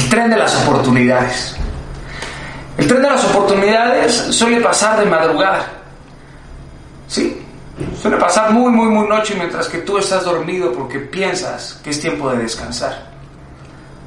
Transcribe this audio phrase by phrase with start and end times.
[0.00, 1.54] El tren de las oportunidades.
[2.78, 5.66] El tren de las oportunidades suele pasar de madrugada.
[7.06, 7.46] ¿Sí?
[8.00, 12.00] Suele pasar muy, muy, muy noche mientras que tú estás dormido porque piensas que es
[12.00, 13.10] tiempo de descansar.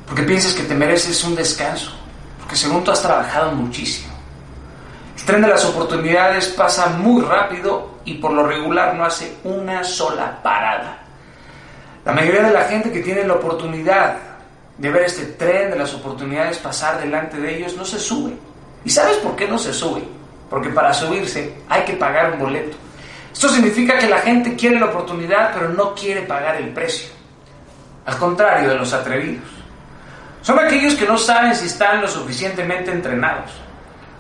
[0.07, 1.91] Porque piensas que te mereces un descanso.
[2.39, 4.14] Porque según tú has trabajado muchísimo.
[5.16, 9.84] El tren de las oportunidades pasa muy rápido y por lo regular no hace una
[9.84, 11.04] sola parada.
[12.04, 14.32] La mayoría de la gente que tiene la oportunidad
[14.77, 18.34] de ver este tren de las oportunidades pasar delante de ellos no se sube.
[18.84, 20.04] ¿Y sabes por qué no se sube?
[20.50, 22.76] Porque para subirse hay que pagar un boleto.
[23.31, 27.09] Esto significa que la gente quiere la oportunidad pero no quiere pagar el precio.
[28.05, 29.48] Al contrario de los atrevidos.
[30.41, 33.52] Son aquellos que no saben si están lo suficientemente entrenados.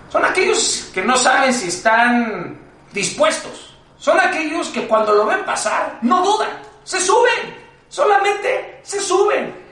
[0.09, 2.57] Son aquellos que no saben si están
[2.93, 3.75] dispuestos.
[3.97, 6.49] Son aquellos que cuando lo ven pasar no dudan,
[6.83, 7.55] se suben,
[7.89, 9.62] solamente se suben.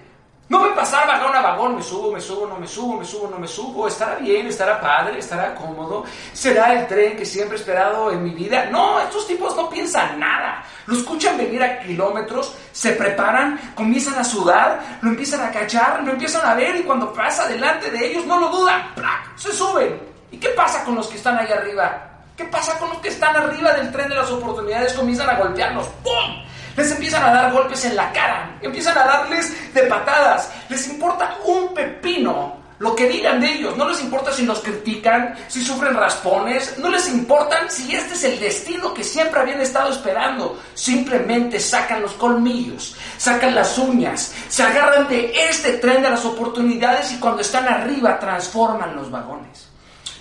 [0.51, 3.30] No me pasar vagón a vagón, me subo, me subo, no me subo, me subo,
[3.30, 3.88] no me subo.
[3.88, 6.03] Estará bien, estará padre, estará cómodo.
[6.33, 8.66] Será el tren que siempre he esperado en mi vida.
[8.66, 10.61] No, estos tipos no piensan nada.
[10.88, 16.11] Lo escuchan venir a kilómetros, se preparan, comienzan a sudar, lo empiezan a cachar, lo
[16.11, 18.93] empiezan a ver y cuando pasa delante de ellos no lo dudan.
[18.93, 19.38] ¡Plac!
[19.38, 20.02] Se suben.
[20.31, 22.09] ¿Y qué pasa con los que están ahí arriba?
[22.36, 24.91] ¿Qué pasa con los que están arriba del tren de las oportunidades?
[24.95, 25.88] Comienzan a golpearlos.
[26.03, 26.43] ¡Pum!
[26.75, 31.38] Les empiezan a dar golpes en la cara, empiezan a darles de patadas, les importa
[31.45, 35.94] un pepino lo que digan de ellos, no les importa si nos critican, si sufren
[35.94, 41.59] raspones, no les importa si este es el destino que siempre habían estado esperando, simplemente
[41.59, 47.19] sacan los colmillos, sacan las uñas, se agarran de este tren de las oportunidades y
[47.19, 49.67] cuando están arriba transforman los vagones.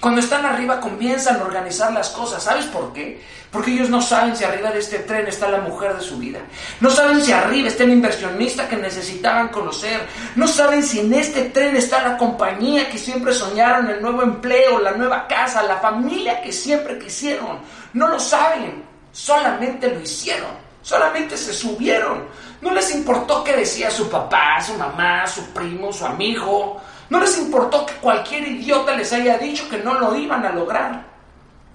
[0.01, 2.43] Cuando están arriba comienzan a organizar las cosas.
[2.43, 3.23] ¿Sabes por qué?
[3.51, 6.39] Porque ellos no saben si arriba de este tren está la mujer de su vida.
[6.81, 10.06] No saben si arriba está el inversionista que necesitaban conocer.
[10.37, 14.78] No saben si en este tren está la compañía que siempre soñaron, el nuevo empleo,
[14.78, 17.59] la nueva casa, la familia que siempre quisieron.
[17.93, 18.82] No lo saben.
[19.12, 20.71] Solamente lo hicieron.
[20.81, 22.25] Solamente se subieron.
[22.62, 26.81] No les importó qué decía su papá, su mamá, su primo, su amigo.
[27.10, 31.04] No les importó que cualquier idiota les haya dicho que no lo iban a lograr.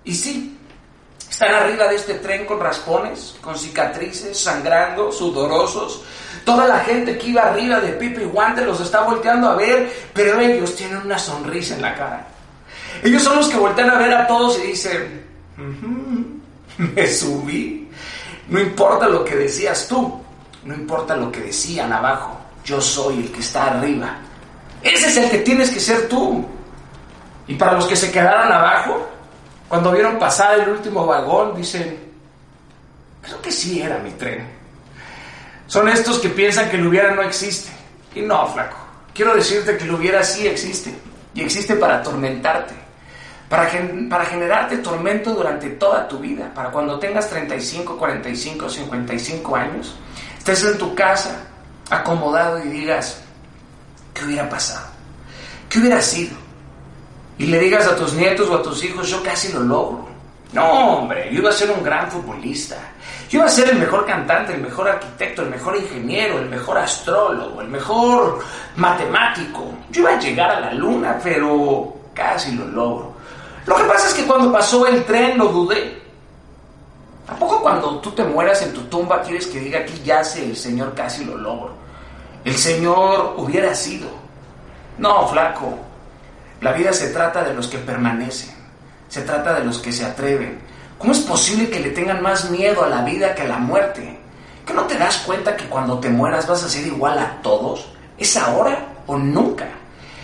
[0.04, 0.58] Y sí,
[1.30, 6.04] están arriba de este tren con raspones, con cicatrices, sangrando, sudorosos.
[6.46, 9.92] Toda la gente que iba arriba de Pipe y Guante los está volteando a ver,
[10.14, 12.28] pero ellos tienen una sonrisa en la cara.
[13.04, 15.26] Ellos son los que voltean a ver a todos y dicen,
[16.78, 17.90] me subí.
[18.48, 20.22] No importa lo que decías tú,
[20.64, 24.18] no importa lo que decían abajo, yo soy el que está arriba.
[24.86, 26.46] Ese es el que tienes que ser tú.
[27.48, 29.10] Y para los que se quedaron abajo,
[29.68, 31.98] cuando vieron pasar el último vagón, dicen,
[33.20, 34.48] creo que sí era mi tren.
[35.66, 37.72] Son estos que piensan que el hubiera no existe.
[38.14, 38.78] Y no, flaco.
[39.12, 40.94] Quiero decirte que el hubiera sí existe.
[41.34, 42.76] Y existe para atormentarte.
[43.50, 43.68] Para,
[44.08, 46.54] para generarte tormento durante toda tu vida.
[46.54, 49.96] Para cuando tengas 35, 45, 55 años,
[50.38, 51.48] estés en tu casa,
[51.90, 53.25] acomodado y digas,
[54.16, 54.88] ¿qué hubiera pasado?
[55.70, 56.36] ¿Qué hubiera sido?
[57.38, 60.08] Y le digas a tus nietos o a tus hijos, yo casi lo logro.
[60.54, 62.78] No, hombre, yo iba a ser un gran futbolista.
[63.30, 66.78] Yo iba a ser el mejor cantante, el mejor arquitecto, el mejor ingeniero, el mejor
[66.78, 68.40] astrólogo, el mejor
[68.78, 69.66] matemático.
[69.92, 73.14] Yo iba a llegar a la luna, pero casi lo logro.
[73.66, 76.02] Lo que pasa es que cuando pasó el tren lo dudé.
[77.28, 80.56] ¿A poco cuando tú te mueras en tu tumba quieres que diga aquí yace el
[80.56, 81.85] Señor casi lo logro?
[82.46, 84.08] El Señor hubiera sido.
[85.00, 85.80] No, flaco.
[86.62, 88.54] La vida se trata de los que permanecen.
[89.10, 90.60] Se trata de los que se atreven.
[91.00, 94.20] ¿Cómo es posible que le tengan más miedo a la vida que a la muerte?
[94.64, 97.92] ¿Que no te das cuenta que cuando te mueras vas a ser igual a todos?
[98.16, 98.78] ¿Es ahora
[99.08, 99.68] o nunca?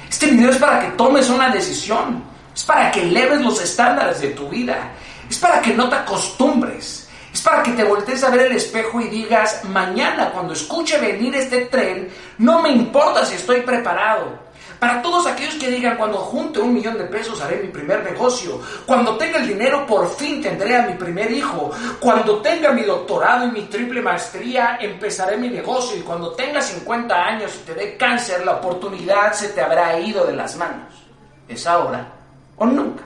[0.07, 2.23] Este video es para que tomes una decisión.
[2.55, 4.91] Es para que eleves los estándares de tu vida.
[5.27, 7.09] Es para que no te acostumbres.
[7.33, 11.33] Es para que te voltees a ver el espejo y digas, mañana cuando escuche venir
[11.35, 12.09] este tren,
[12.39, 14.51] no me importa si estoy preparado.
[14.79, 18.59] Para todos aquellos que digan, cuando junte un millón de pesos haré mi primer negocio,
[18.85, 23.47] cuando tenga el dinero por fin tendré a mi primer hijo, cuando tenga mi doctorado
[23.47, 27.95] y mi triple maestría empezaré mi negocio y cuando tenga 50 años y te dé
[27.95, 30.93] cáncer, la oportunidad se te habrá ido de las manos.
[31.47, 32.07] Es ahora
[32.57, 33.03] o nunca.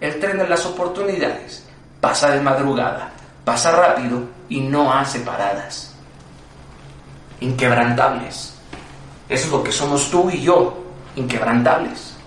[0.00, 1.68] El tren de las oportunidades
[2.00, 3.12] pasa de madrugada
[3.48, 5.94] pasa rápido y no hace paradas.
[7.40, 8.52] Inquebrantables.
[9.26, 10.76] Eso es lo que somos tú y yo,
[11.16, 12.17] inquebrantables.